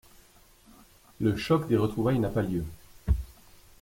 [1.19, 2.63] Le choc des retrouvailles n'a pas lieu.